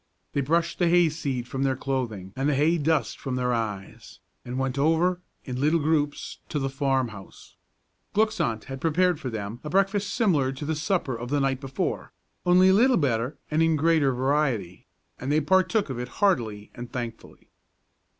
They 0.33 0.41
brushed 0.41 0.79
the 0.79 0.87
hay 0.89 1.09
seed 1.09 1.47
from 1.47 1.61
their 1.61 1.75
clothing 1.75 2.33
and 2.35 2.49
the 2.49 2.55
hay 2.55 2.79
dust 2.79 3.19
from 3.19 3.35
their 3.35 3.53
eyes, 3.53 4.17
and 4.43 4.57
went 4.57 4.79
over, 4.79 5.21
in 5.45 5.61
little 5.61 5.79
groups, 5.79 6.39
to 6.49 6.57
the 6.57 6.71
farm 6.71 7.09
house. 7.09 7.55
Glück's 8.15 8.39
aunt 8.39 8.63
had 8.63 8.81
prepared 8.81 9.19
for 9.19 9.29
them 9.29 9.59
a 9.63 9.69
breakfast 9.69 10.11
similar 10.11 10.51
to 10.53 10.65
the 10.65 10.73
supper 10.73 11.15
of 11.15 11.29
the 11.29 11.39
night 11.39 11.61
before, 11.61 12.11
only 12.47 12.69
a 12.69 12.73
little 12.73 12.97
better 12.97 13.37
and 13.51 13.61
in 13.61 13.75
greater 13.75 14.11
variety, 14.11 14.87
and 15.19 15.31
they 15.31 15.39
partook 15.39 15.91
of 15.91 15.99
it 15.99 16.07
heartily 16.17 16.71
and 16.73 16.91
thankfully. 16.91 17.49